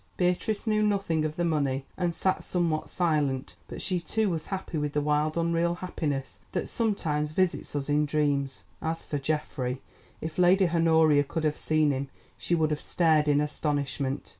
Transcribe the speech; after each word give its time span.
Beatrice 0.17 0.65
knew 0.65 0.81
nothing 0.81 1.25
of 1.25 1.35
the 1.35 1.45
money 1.45 1.85
and 1.95 2.15
sat 2.15 2.43
somewhat 2.43 2.89
silent, 2.89 3.55
but 3.67 3.83
she 3.83 3.99
too 3.99 4.31
was 4.31 4.47
happy 4.47 4.79
with 4.79 4.93
the 4.93 4.99
wild 4.99 5.37
unreal 5.37 5.75
happiness 5.75 6.39
that 6.53 6.67
sometimes 6.67 7.29
visits 7.33 7.75
us 7.75 7.87
in 7.87 8.07
dreams. 8.07 8.63
As 8.81 9.05
for 9.05 9.19
Geoffrey, 9.19 9.79
if 10.19 10.39
Lady 10.39 10.67
Honoria 10.67 11.23
could 11.23 11.43
have 11.43 11.55
seen 11.55 11.91
him 11.91 12.09
she 12.35 12.55
would 12.55 12.71
have 12.71 12.81
stared 12.81 13.27
in 13.27 13.39
astonishment. 13.39 14.29